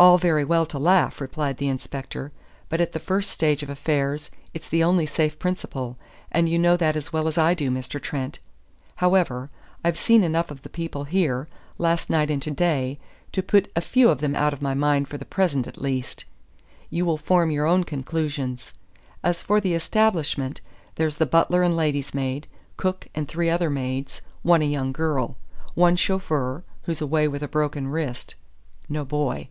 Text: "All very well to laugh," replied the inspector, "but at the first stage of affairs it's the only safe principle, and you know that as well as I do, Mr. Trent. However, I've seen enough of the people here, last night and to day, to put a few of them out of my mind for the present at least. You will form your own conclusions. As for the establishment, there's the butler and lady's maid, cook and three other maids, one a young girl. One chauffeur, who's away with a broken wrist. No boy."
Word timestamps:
"All 0.00 0.16
very 0.16 0.44
well 0.44 0.64
to 0.66 0.78
laugh," 0.78 1.20
replied 1.20 1.56
the 1.56 1.66
inspector, 1.68 2.30
"but 2.68 2.80
at 2.80 2.92
the 2.92 3.00
first 3.00 3.32
stage 3.32 3.64
of 3.64 3.68
affairs 3.68 4.30
it's 4.54 4.68
the 4.68 4.84
only 4.84 5.06
safe 5.06 5.40
principle, 5.40 5.98
and 6.30 6.48
you 6.48 6.56
know 6.56 6.76
that 6.76 6.94
as 6.94 7.12
well 7.12 7.26
as 7.26 7.36
I 7.36 7.52
do, 7.52 7.68
Mr. 7.68 8.00
Trent. 8.00 8.38
However, 9.02 9.50
I've 9.84 9.98
seen 9.98 10.22
enough 10.22 10.52
of 10.52 10.62
the 10.62 10.68
people 10.68 11.02
here, 11.02 11.48
last 11.78 12.10
night 12.10 12.30
and 12.30 12.40
to 12.42 12.50
day, 12.52 13.00
to 13.32 13.42
put 13.42 13.72
a 13.74 13.80
few 13.80 14.08
of 14.08 14.20
them 14.20 14.36
out 14.36 14.52
of 14.52 14.62
my 14.62 14.72
mind 14.72 15.08
for 15.08 15.18
the 15.18 15.24
present 15.24 15.66
at 15.66 15.82
least. 15.82 16.24
You 16.90 17.04
will 17.04 17.16
form 17.18 17.50
your 17.50 17.66
own 17.66 17.82
conclusions. 17.82 18.74
As 19.24 19.42
for 19.42 19.60
the 19.60 19.74
establishment, 19.74 20.60
there's 20.94 21.16
the 21.16 21.26
butler 21.26 21.64
and 21.64 21.76
lady's 21.76 22.14
maid, 22.14 22.46
cook 22.76 23.08
and 23.16 23.26
three 23.26 23.50
other 23.50 23.68
maids, 23.68 24.22
one 24.42 24.62
a 24.62 24.64
young 24.64 24.92
girl. 24.92 25.36
One 25.74 25.96
chauffeur, 25.96 26.62
who's 26.82 27.00
away 27.00 27.26
with 27.26 27.42
a 27.42 27.48
broken 27.48 27.88
wrist. 27.88 28.36
No 28.88 29.04
boy." 29.04 29.48